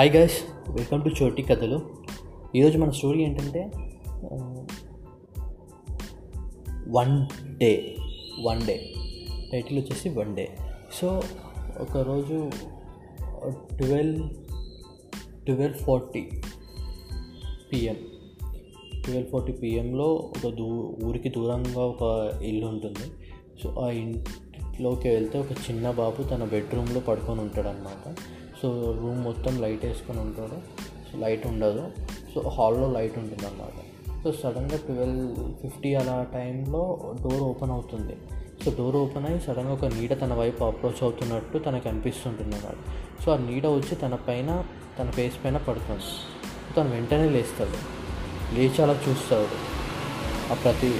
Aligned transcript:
Hi 0.00 0.12
guys 0.16 0.44
welcome 0.70 1.02
to 1.04 1.24
చోటి 1.24 1.42
కథలు 1.42 1.80
ఈరోజు 2.56 2.78
మన 2.78 2.90
స్టోరీ 2.90 3.22
ఏంటంటే 3.22 3.70
one 6.88 7.26
day 7.58 7.96
one 8.42 8.62
day 8.62 8.86
title 9.52 9.78
వచ్చేసి 9.78 10.08
వన్ 10.08 10.36
డే 10.36 10.48
సో 10.92 11.22
ఒకరోజు 11.80 12.50
twelve 13.76 14.30
twelve 15.46 15.78
forty 15.78 16.28
PM 17.72 17.96
twelve 19.04 19.30
forty 19.30 19.52
పిఎంలో 19.52 20.12
ఒక 20.12 20.54
దూ 20.54 20.96
ఊరికి 21.04 21.28
దూరంగా 21.28 21.80
ఒక 21.80 22.32
ఇల్లు 22.42 22.66
ఉంటుంది. 22.66 23.12
సో 23.62 23.74
ఆ 23.78 23.90
లోకి 24.80 25.08
వెళ్తే 25.08 25.38
ఒక 25.38 25.52
చిన్న 25.52 25.90
బాబు 25.90 26.22
తన 26.22 26.44
బెడ్రూమ్లో 26.44 27.00
పడుకొని 27.00 27.40
ఉంటాడనమాట 27.40 28.14
సో 28.62 28.96
రూమ్ 29.02 29.24
మొత్తం 29.24 29.62
లైట్ 29.62 29.84
వేసుకొని 29.84 30.20
ఉంటాడు. 30.20 30.56
సో 31.12 31.18
లైట్ 31.18 31.46
ఉండదు. 31.46 31.88
సో 32.34 32.48
హాల్లో 32.48 32.92
లైట్ 32.92 33.18
ఉంటుంది 33.18 33.46
అనమాట 33.46 33.78
సో 34.24 34.32
సడన్గా 34.32 34.76
ట్వెల్వ్ 34.76 35.54
ఫిఫ్టీ 35.62 35.94
అలా 35.94 36.26
టైంలో 36.34 37.14
డోర్ 37.22 37.42
ఓపెన్ 37.42 37.70
అవుతుంది. 37.70 38.16
సో 38.64 38.72
డోర్ 38.78 38.96
ఓపెన్ 38.96 39.26
అయ్యి 39.26 39.40
సడన్గా 39.40 39.72
ఒక 39.72 39.84
నీడ 39.84 40.20
తన 40.20 40.34
వైపు 40.34 40.64
అప్రోచ్ 40.64 41.02
అవుతున్నట్టు 41.02 41.58
తనకు 41.58 41.88
అనిపిస్తుంటుంది 41.88 42.56
అన్నమాట. 42.56 42.76
సో 43.24 43.32
ఆ 43.32 43.36
నీడ 43.36 43.66
వచ్చి 43.66 43.94
తన 43.96 44.14
పైన 44.14 44.64
తన 44.98 45.10
ఫేస్ 45.10 45.44
పైన 45.44 45.56
పడుతుంది. 45.56 46.02
తను 46.76 46.90
వెంటనే 46.90 47.28
లేస్తాడు. 47.28 47.76
లేచి 48.54 48.82
అలా 48.82 49.00
చూస్తాడు. 49.08 49.70
ఆ 50.52 50.54
ప్రతి 50.54 50.94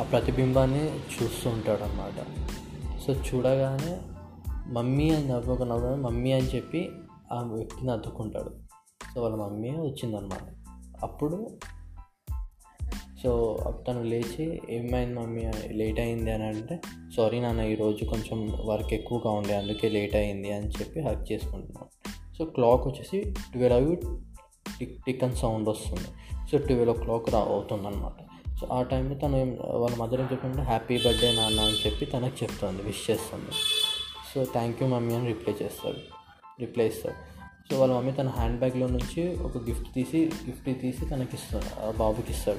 ఆ 0.00 0.02
ప్రతిబింబాన్ని 0.02 0.98
చూస్తూ 0.98 1.50
ఉంటాడు 1.50 1.82
అన్నమాట 1.82 2.26
సో 3.00 3.12
చూడగానే 3.12 3.98
మమ్మీ 4.66 5.10
అని 5.10 5.28
నవ్వక 5.28 5.62
నవ్వ 5.62 5.94
మమ్మీ 5.94 6.32
అని 6.32 6.46
చెప్పి 6.46 6.90
ఆ 7.32 7.42
వ్యక్తిని 7.42 7.90
అద్దుకుంటాడు 7.90 8.50
సో 9.14 9.22
వాళ్ళ 9.22 9.36
మమ్మీ 9.36 9.70
వచ్చిందనమాట 9.70 10.54
అప్పుడు 11.02 11.50
సో 13.22 13.58
తను 13.88 14.02
లేచి 14.02 14.60
ఏమైంది 14.70 15.20
మమ్మీ? 15.20 15.42
లేట్ 15.68 16.00
అయింది 16.00 16.30
అని 16.30 16.44
అంటే 16.44 16.80
సారీ 17.16 17.40
నాన్న 17.40 17.60
ఈరోజు 17.60 18.04
కొంచెం 18.04 18.58
వర్క్ 18.64 18.94
ఎక్కువగా 18.94 19.30
ఉండే 19.30 19.56
అందుకే 19.56 19.88
లేట్ 19.88 20.16
అయింది 20.16 20.52
అని 20.52 20.68
చెప్పి 20.68 21.00
హక్ 21.00 21.32
చేసుకుంటున్నాను 21.32 21.86
సో 22.38 22.44
క్లాక్ 22.44 22.86
వచ్చేసి 22.86 23.34
ట్వెల్వ్ 23.52 23.96
టిక్ 24.78 25.04
టిక్ 25.04 25.24
అని 25.24 25.36
సౌండ్ 25.36 25.68
వస్తుంది. 25.68 26.08
సో 26.50 26.58
ట్వెల్వ్ 26.58 26.90
ఓ 26.90 26.92
క్లాక్ 26.92 27.30
రా 27.30 27.38
అవుతుందన్నమాట. 27.38 28.31
సో 28.62 28.74
ఆ 28.74 28.82
టైంలో 28.82 29.14
తను 29.14 29.36
ఏం 29.36 29.58
వాళ్ళ 29.62 29.96
మదర్ 29.96 30.20
ఏం 30.20 30.28
చెప్తుంటే 30.32 30.62
హ్యాపీ 30.62 30.98
బర్త్డే 31.06 31.34
నాన్న 31.36 31.60
అని 31.60 31.76
చెప్పి 31.86 32.04
తనకు 32.04 32.36
చెప్తుంది 32.42 32.82
విష్ 32.82 33.10
చేస్తుంది. 33.10 33.52
సో 34.34 34.44
థ్యాంక్ 34.44 34.82
యూ 34.82 34.88
మమ్మీ 34.88 35.14
అని 35.14 35.26
రిప్లై 35.26 35.54
చేస్తాడు 35.62 36.00
రిప్లై 36.60 36.86
ఇస్తాడు. 36.86 37.14
సో 37.68 37.80
వాళ్ళ 37.80 37.94
మమ్మీ 37.94 38.12
తన 38.12 38.28
హ్యాండ్ 38.28 38.58
బ్యాగ్లో 38.58 38.86
నుంచి 38.86 39.22
ఒక 39.42 39.56
గిఫ్ట్ 39.58 39.94
తీసి 39.94 40.30
గిఫ్ట్ 40.46 40.80
తీసి 40.80 41.06
తనకి 41.06 41.36
ఇస్తాడు 41.36 41.86
ఆ 41.86 41.90
బాబుకి 41.90 42.32
ఇస్తాడు. 42.32 42.58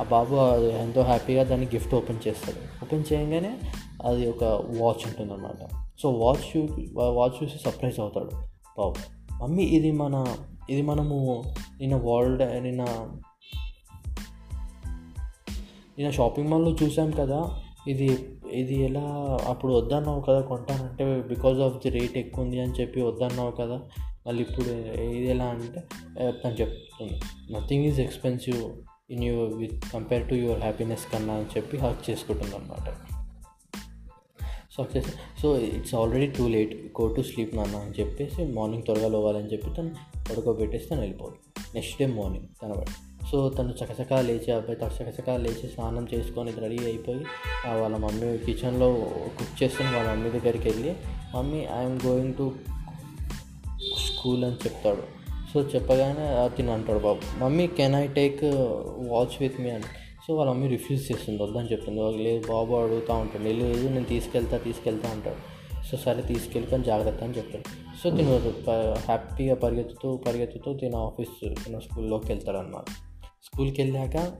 ఆ 0.00 0.02
బాబు 0.02 0.34
అది 0.34 0.68
ఎంతో 0.78 1.02
హ్యాపీగా 1.02 1.42
దాన్ని 1.42 1.66
గిఫ్ట్ 1.66 1.94
ఓపెన్ 1.94 2.28
చేస్తాడు. 2.28 2.84
ఓపెన్ 2.84 3.04
చేయగానే 3.12 3.58
అది 4.04 4.28
ఒక 4.30 4.44
వాచ్ 4.78 5.04
ఉంటుందన్నమాట. 5.06 5.68
సో 6.02 6.10
వాచ్ 6.10 6.66
వాచ్ 6.92 7.44
చూసి 7.44 7.58
సర్ప్రైజ్ 7.64 8.00
అవుతాడు 8.00 8.30
బాబు. 8.78 8.94
మమ్మీ 9.42 9.62
ఇది 9.62 9.92
మన 9.92 10.36
ఇది 10.70 10.82
మనము 10.82 11.42
నిన్న 11.80 11.96
వరల్డ్ 11.96 12.62
నిన్న 12.62 12.84
నిన్న 15.98 16.10
షాపింగ్ 16.10 16.48
మాల్లో 16.48 16.72
చూసాం 16.82 17.10
కదా 17.10 17.40
ఇది 17.88 18.08
ఇది 18.52 18.76
ఎలా 18.84 19.04
అప్పుడు 19.48 19.72
వద్దన్నావు 19.72 20.20
కదా 20.20 20.40
కొంటానంటే 20.40 21.04
బికాజ్ 21.22 21.60
ఆఫ్ 21.60 21.76
ది 21.84 21.90
రేట్ 21.90 22.16
ఎక్కువ 22.18 22.44
ఉంది 22.44 22.60
అని 22.60 22.74
చెప్పి 22.80 23.00
వద్దన్నావు 23.02 23.50
కదా 23.50 23.78
మళ్ళీ 24.26 24.42
ఇప్పుడు 24.42 24.70
ఇది 25.10 25.28
ఎలా 25.30 25.44
అంటే 25.44 25.80
తను 26.30 26.54
చెప్తుంది 26.60 27.16
nothing 27.52 27.84
is 27.84 28.00
expensive 28.00 28.60
in 29.10 29.24
you 29.24 29.36
with 29.56 29.78
compare 29.92 30.28
to 30.28 30.34
your 30.34 30.60
happiness 30.60 31.06
కన్నా 31.12 31.34
అని 31.34 31.50
చెప్పి 31.56 31.78
హక్ 31.78 32.10
చేసుకుంటుంది 32.10 32.56
అనమాట 32.56 32.88
సో 34.76 34.82
వచ్చేసి 34.82 35.12
so 35.42 35.48
it's 35.58 35.94
already 35.94 36.26
too 36.26 36.44
late 36.48 36.74
go 37.00 37.06
to 37.08 37.20
sleep 37.20 37.54
నాన్న 37.56 37.76
అని 37.76 37.94
చెప్పేసి 38.00 38.44
మార్నింగ్ 38.52 38.82
త్వరగా 38.82 39.08
లోవాలని 39.08 39.50
చెప్పి 39.52 39.70
తను 39.74 39.90
పడుకోబెట్టేసి 40.30 40.86
తను 40.88 41.00
వెళ్ళిపోతుంది 41.00 41.51
నెక్స్ట్ 41.74 41.98
డే 42.00 42.06
మార్నింగ్ 42.06 42.46
కనబడి 42.62 42.90
సో 43.30 43.48
తను 43.48 43.74
చకచకా 43.84 44.20
లేచి 44.20 44.52
అబ్బాయి 44.52 44.78
తను 44.78 44.90
చకచకా 45.02 45.36
లేచి 45.36 45.68
స్నానం 45.68 46.06
చేసుకొని 46.14 46.52
రెడీ 46.52 46.78
అయిపోయి 46.84 47.24
వాళ్ళ 47.80 47.96
మమ్మీ 47.96 48.38
కిచెన్లో 48.38 48.94
కుక్ 49.38 49.62
చేస్తున్న 49.62 49.96
వాళ్ళ 49.96 50.10
మమ్మీ 50.10 50.30
దగ్గరికి 50.30 50.68
వెళ్ళి 50.68 50.94
mummy 51.34 51.58
I'm 51.58 52.00
going 52.06 52.34
to 52.34 52.52
school 54.06 54.44
అని 54.44 54.54
చెప్తాడు. 54.54 55.02
సో 55.54 55.60
చెప్పగానే 55.60 56.56
తిని 56.56 56.70
అంటాడు 56.70 56.98
బాబు 56.98 57.20
mummy 57.38 57.66
can 57.66 57.94
I 57.94 58.06
take 58.06 58.44
watch 59.08 59.36
with 59.40 59.60
me 59.60 59.70
అని. 59.70 59.84
సో 60.26 60.34
వాళ్ళ 60.34 60.50
మమ్మీ 60.50 60.68
రిఫ్యూజ్ 60.68 61.12
చేస్తుంది 61.12 61.42
వద్దని 61.42 61.72
చెప్తుంది. 61.72 62.24
లేదు 62.24 62.46
బాబు 62.48 62.74
అడుగుతూ 62.74 63.14
ఉంటాడు. 63.14 63.42
లేదు 63.42 63.88
నేను 63.88 64.04
తీసుకెళ్తా 64.04 64.56
తీసుకెళ్తా 64.56 65.10
అంటాడు. 65.10 65.61
సో 65.90 65.96
సరే 65.96 66.22
తీసుకెళ్ళి 66.22 66.84
జాగ్రత్త 66.84 67.24
అని 67.24 67.36
చెప్తాడు 67.36 67.64
సో 68.04 68.16
తిను 68.16 68.38
హ్యాపీగా 68.92 69.54
పరిగెత్తుతూ 69.54 70.16
పరిగెత్తుతూ 70.16 70.74
తిన 70.74 70.96
ఆఫీస్ 70.96 71.64
తిన 71.64 71.78
స్కూల్లోకి 71.78 72.32
వెళ్తాడు 72.32 72.56
అన్నమాట 72.56 72.84
స్కూల్కి 73.44 73.82
వెళ్ళాక 73.82 74.32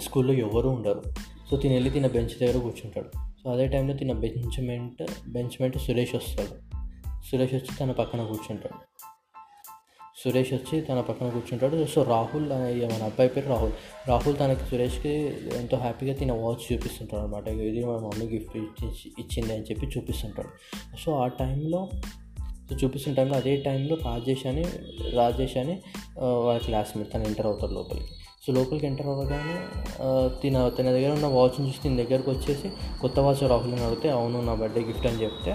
స్కూల్లో 0.00 0.32
ఎవరు 0.32 0.68
ఉండరు. 0.68 1.02
సో 1.50 1.56
తిని 1.56 1.74
వెళ్ళి 1.74 1.90
తిన 1.90 2.06
బెంచ్ 2.06 2.38
దగ్గర 2.40 2.58
కూర్చుంటాడు. 2.58 3.08
సో 3.42 3.50
అదే 3.50 3.66
టైంలో 3.66 3.94
తిన 3.94 4.12
బెంచ్మెంట్ 4.12 5.30
బెంచ్మెంట్ 5.30 5.78
సురేష్ 5.78 6.14
వస్తాడు. 6.14 6.80
సురేష్ 7.30 7.54
వచ్చి 7.54 7.76
తన 7.80 7.90
పక్కన 7.90 8.24
కూర్చుంటాడు. 8.24 8.89
సురేష్ 10.22 10.52
వచ్చి 10.52 10.76
తన 10.86 11.00
పక్కన 11.08 11.28
కూర్చుంటాడు. 11.28 11.76
సో 11.94 12.00
రాహుల్ 12.02 12.46
మన 12.92 13.02
అబ్బాయి 13.08 13.30
పేరు 13.34 13.48
రాహుల్. 13.48 13.72
రాహుల్ 14.08 14.36
తనకి 14.40 14.64
సురేష్కి 14.70 15.12
ఎంతో 15.60 15.76
హ్యాపీగా 15.76 16.14
తిన 16.14 16.32
వాచ్ 16.32 16.64
చూపిస్తుంటాడు 16.70 17.22
అనమాట 17.22 17.48
ఇది 17.48 17.82
మా 17.84 17.96
మమ్మీ 18.06 18.26
గిఫ్ట్ 18.34 18.56
ఇచ్చింది 19.22 19.52
అని 19.54 19.64
చెప్పి 19.70 19.86
చూపిస్తుంటాడు. 19.86 20.50
సో 21.04 21.12
ఆ 21.12 21.26
టైంలో 21.42 21.88
సో 22.70 22.76
చూపిస్తున్న 22.84 23.16
టైంలో 23.16 23.36
అదే 23.36 23.52
టైంలో 23.56 23.94
రాజేష్ 24.04 24.46
అని 24.46 24.64
రాజేష్ 25.14 25.56
అని 25.56 25.76
వాళ్ళ 26.44 26.58
క్లాస్మేట్ 26.66 27.08
తను 27.14 27.24
ఎంటర్ 27.30 27.46
అవుతాడు 27.46 27.72
లోపలికి. 27.72 28.12
సో 28.44 28.52
లోపలికి 28.52 28.86
ఎంటర్ 28.86 29.06
అవ్వగానే 29.06 29.56
తిన 30.42 30.56
తన 30.68 30.88
దగ్గర 30.96 31.10
ఉన్న 31.12 31.26
వాచ్ని 31.26 31.62
చూసి 31.68 31.80
తిన 31.82 31.96
దగ్గరకు 32.02 32.30
వచ్చేసి 32.30 32.68
కొత్త 33.00 33.18
వాచ్ 33.26 33.42
రాహుల్ 33.50 33.74
అని 33.74 33.84
అడిగితే 33.84 34.08
అవును 34.18 34.38
నా 34.42 34.54
బర్త్డే 34.60 34.82
గిఫ్ట్ 34.90 35.06
అని 35.06 35.20
చెప్తే. 35.24 35.54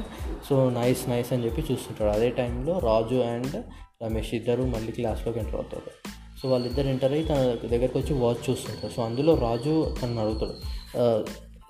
సో 0.50 0.56
నైస్ 0.70 1.04
నైస్ 1.10 1.32
అని 1.34 1.46
చెప్పి 1.46 1.62
చూస్తుంటాడు. 1.72 2.12
అదే 2.18 2.30
టైంలో 2.42 2.76
రాజు 2.90 3.20
అండ్ 3.34 3.56
రమేష్ 4.04 4.34
ఇద్దరు 4.34 4.64
మళ్ళీ 4.64 4.92
క్లాస్లోకి 4.92 5.40
ఎంటర్ 5.40 5.56
అవుతారు. 5.56 5.92
సో 6.40 6.50
వాళ్ళిద్దరు 6.50 6.88
ఎంటర్ 6.88 7.14
అయ్యి 7.14 7.28
తన 7.28 7.68
దగ్గరకు 7.68 8.00
వచ్చి 8.00 8.14
వాచ్ 8.14 8.50
చూస్తుంటారు. 8.50 8.94
సో 8.94 9.02
అందులో 9.04 9.36
రాజు 9.36 9.96
తనను 10.02 10.22
అడుగుతాడు. 10.22 10.56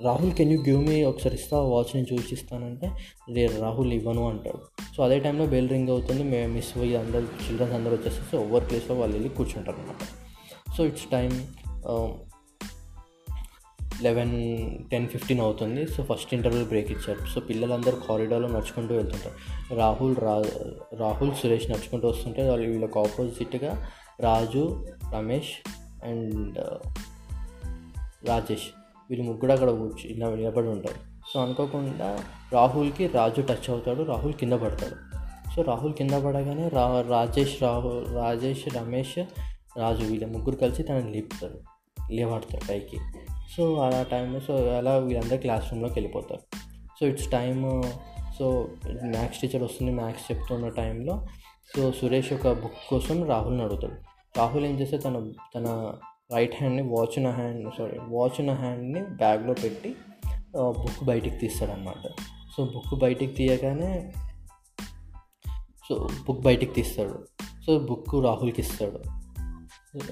Rahul 0.03 0.31
can 0.31 0.51
you 0.51 0.57
give 0.61 0.87
me 0.87 1.03
ఒకసారి 1.03 1.35
ఇస్తా? 1.35 1.57
వాచ్ 1.59 1.91
నేను 1.95 2.07
చూసిస్తానంటే 2.13 2.87
రాహుల్ 3.59 3.93
ఇవ్వను 3.93 4.29
అంటాడు. 4.29 4.61
సో 4.97 5.03
అదే 5.03 5.19
టైంలో 5.19 5.45
బెల్ 5.45 5.69
రింగ్ 5.69 5.89
అవుతుంది. 5.89 6.23
మేము 6.23 6.53
మిస్ 6.53 6.77
పోయి 6.77 6.95
అందరు 6.95 7.27
చిల్డ్రన్స్ 7.45 7.75
అందరూ 7.75 7.95
వచ్చేస్తే 7.95 8.23
సో 8.31 8.37
ఓవర్ 8.37 8.69
ప్లేస్లో 8.69 8.95
వాళ్ళు 8.95 9.15
వెళ్ళి 9.15 9.29
కూర్చుంటారు 9.29 9.77
అనమాట 9.77 10.03
so 10.77 10.85
it's 10.85 11.07
time 11.11 11.31
eleven 14.01 14.69
ten 14.89 15.07
fifteen 15.07 15.39
అవుతుంది. 15.39 15.87
సో 15.87 16.03
ఫస్ట్ 16.03 16.33
ఇంటర్వ్యూ 16.33 16.65
బ్రేక్ 16.65 16.91
ఇచ్చారు. 16.91 17.25
సో 17.25 17.41
పిల్లలందరూ 17.41 17.97
కారిడార్లో 18.09 18.47
నడుచుకుంటూ 18.47 18.95
వెళ్తుంటారు. 18.95 19.75
రాహుల్ 19.75 20.15
రా 20.17 20.43
రాహుల్ 20.93 21.31
సురేష్ 21.35 21.69
నడుచుకుంటూ 21.69 22.07
వస్తుంటే 22.07 22.49
వాళ్ళు 22.49 22.69
వీళ్ళకి 22.69 22.99
ఆపోజిట్గా 22.99 23.89
రాజు 24.19 24.85
రమేష్ 25.13 25.69
అండ్ 26.05 26.59
రాజేష్. 28.27 28.67
వీళ్ళు 29.09 29.25
ముగ్గురు 29.25 29.51
అక్కడ 29.51 29.69
కూర్చు 29.69 30.09
ఇలా 30.09 30.29
నిలబడి 30.29 30.67
ఉంటారు. 30.67 31.15
సో 31.33 31.41
అనుకోకుండా 31.41 32.23
రాహుల్కి 32.53 33.07
రాజు 33.07 33.41
టచ్ 33.41 33.69
అవుతాడు 33.69 34.03
రాహుల్ 34.03 34.33
కింద 34.33 34.53
పడతాడు. 34.53 34.95
సో 35.55 35.61
రాహుల్ 35.61 35.93
కింద 35.93 36.11
పడగానే 36.11 36.67
రా 36.67 37.01
రాజేష్ 37.01 37.63
రాహుల్ 37.63 38.15
రాజేష్ 38.15 38.75
రమేష్ 38.75 39.19
రాజు 39.77 40.05
వీళ్ళ 40.05 40.25
ముగ్గురు 40.25 40.55
కలిసి 40.55 40.83
తనని 40.83 41.11
లేపుతారు. 41.11 41.59
లేవాడతారు 42.11 42.67
పైకి. 42.69 42.97
సో 43.57 43.75
ఆ 43.75 44.03
టైంలో 44.03 44.39
సో 44.39 44.55
అలా 44.55 44.97
వీళ్ళందరూ 44.97 45.37
క్లాస్ 45.37 45.71
రూమ్లోకి 45.71 45.93
వెళ్ళిపోతారు. 45.93 46.41
So 46.99 47.07
it's 47.07 47.31
time 47.31 47.83
so 48.39 48.69
maths 49.03 49.41
teacher 49.41 49.63
వస్తుంది 49.63 49.91
మ్యాథ్స్ 49.91 50.31
చెప్తున్న 50.31 50.69
టైంలో. 50.69 51.27
సో 51.75 51.91
సురేష్ 51.91 52.33
ఒక 52.33 52.47
బుక్ 52.47 52.89
కోసం 52.89 53.27
రాహుల్ని 53.27 53.63
అడుగుతాడు. 53.63 53.95
రాహుల్ 54.37 54.65
ఏం 54.65 54.79
చేస్తే 54.79 54.97
తన 54.97 55.31
తన 55.55 55.93
రైట్ 56.35 56.55
హ్యాండ్ని 56.55 56.83
వాచ్ 56.83 57.17
ఉన్న 57.17 57.29
హ్యాండ్ 57.29 57.71
సారీ 57.77 57.99
వాచ్ 57.99 58.39
ఉన్న 58.39 58.53
హ్యాండ్ని 58.53 59.03
బ్యాగ్లో 59.03 59.53
పెట్టి 59.53 59.95
బుక్ 60.57 61.03
బయటికి 61.03 61.37
తీస్తాడనమాట 61.37 62.07
సో 62.57 62.65
బుక్ 62.65 62.99
బయటికి 62.99 63.33
తీయగానే 63.33 64.13
సో 65.89 66.09
బుక్ 66.27 66.41
బయటికి 66.41 66.73
తీస్తాడు. 66.73 67.27
సో 67.65 67.79
బుక్ 67.79 68.15
రాహుల్కి 68.23 68.61
ఇస్తాడు. 68.61 68.99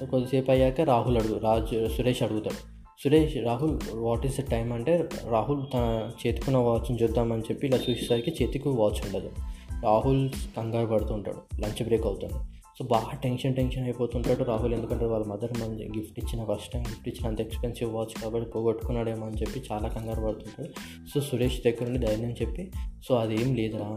కొద్దిసేపు 0.06 0.50
అయ్యాక 0.50 0.80
రాహుల్ 0.80 1.18
అడుగు 1.18 1.38
రాజు 1.38 1.88
సురేష్ 1.88 2.22
అడుగుతాడు. 2.22 2.73
Suresh 3.02 3.36
Rahul 3.44 3.78
what 3.94 4.26
is 4.26 4.40
the 4.40 4.44
time 4.50 4.72
అంటే 4.72 5.08
రాహుల్ 5.30 5.62
తన 5.74 6.10
చేతికున్న 6.22 6.58
వాచ్ని 6.58 7.02
చూద్దామని 7.02 7.42
చెప్పి 7.42 7.66
ఇలా 7.66 7.76
చూసేసరికి 7.76 8.30
చేతికి 8.30 8.68
వాచ్ 8.68 9.00
ఉండదు. 9.06 9.30
రాహుల్ 9.82 10.30
కంగారు 10.56 10.86
పడుతుంటాడు 10.86 11.60
లంచ్ 11.60 11.82
బ్రేక్ 11.82 12.06
అవుతుంది. 12.06 12.38
సో 12.78 12.84
బాగా 12.84 13.16
టెన్షన్ 13.16 13.56
టెన్షన్ 13.56 13.84
అయిపోతుంటాడు 13.84 14.44
రాహుల్ 14.44 14.74
ఎందుకంటే 14.74 15.04
వాళ్ళ 15.04 15.26
మదర్ 15.26 15.52
మంచి 15.60 15.84
గిఫ్ట్ 15.98 16.18
ఇచ్చిన 16.18 16.44
ఫస్ట్ 16.44 16.72
టైం 16.72 16.82
గిఫ్ట్ 16.82 17.08
ఇచ్చిన 17.08 17.26
అంత 17.28 17.40
ఎక్స్పెన్సివ్ 17.40 17.94
వాచ్ 17.94 18.22
కాబట్టి 18.22 18.50
పోగొట్టుకున్నాడేమో 18.50 19.26
అని 19.26 19.36
చెప్పి 19.36 19.62
చాలా 19.72 19.88
కంగారు 19.88 20.20
పడుతుంటాడు. 20.20 20.70
సో 21.14 21.20
సురేష్ 21.20 21.60
దగ్గర 21.66 21.86
నుండి 21.88 22.06
ధైర్యం 22.06 22.30
చెప్పి 22.30 22.72
సో 23.08 23.14
అదేం 23.14 23.54
లేదురా 23.54 23.88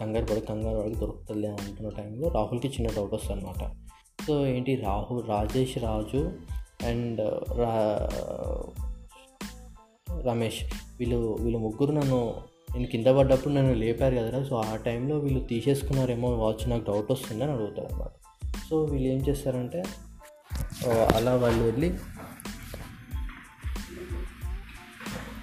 కంగారు 0.00 0.24
పడి 0.24 0.40
కంగారు 0.40 0.80
పడి 0.80 0.94
దొరుకుతుంది 0.94 1.46
అనుకున్న 1.46 1.88
టైంలో 1.88 2.28
రాహుల్కి 2.28 2.68
చిన్న 2.68 2.88
డౌట్ 2.96 3.14
వస్తుంది 3.14 3.40
అనమాట 3.40 3.64
సో 4.26 4.46
ఏంటి 4.46 4.74
రాహుల్ 4.74 5.22
రాజేష్ 5.28 5.78
రాజు 5.78 6.30
అండ్ 6.84 7.20
రా 7.58 7.72
రమేష్ 10.30 10.60
వీళ్ళు 10.98 11.38
వీళ్ళు 11.40 11.58
ముగ్గురు 11.58 11.92
నన్ను 11.92 12.20
నేను 12.74 12.86
కింద 12.86 13.06
పడ్డప్పుడు 13.06 13.52
నన్ను 13.54 13.74
లేపారు 13.74 14.14
కదరా 14.14 14.40
సో 14.44 14.56
ఆ 14.56 14.76
టైంలో 14.76 15.18
వీళ్ళు 15.18 15.40
తీసేసుకున్నారేమో 15.44 16.28
వాచ్ 16.34 16.64
నాకు 16.68 16.84
డౌట్ 16.90 17.12
వస్తుందని 17.12 17.52
అడుగుతారు 17.52 17.88
అనమాట 17.94 18.14
సో 18.70 18.76
వీళ్ళు 18.84 19.08
ఏం 19.08 19.20
చేస్తారంటే 19.28 19.80
అలా 21.16 21.34
వాళ్ళు 21.36 21.62
వెళ్ళి 21.64 21.88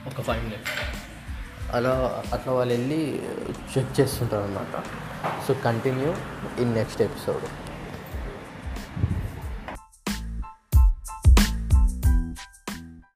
ఒక 0.07 0.21
ఫైవ్ 0.21 0.43
మినిట్స్ 0.43 0.71
అలా 1.75 1.93
అట్లా 2.33 2.53
వాళ్ళు 2.53 2.73
వెళ్ళి 2.73 3.01
చెక్ 3.73 3.91
చేస్తుంటారు 3.99 4.43
అనమాట 4.43 4.75
so 5.47 5.53
continue 5.65 6.09
in 6.61 6.73
next 6.73 7.01
episode 7.01 7.45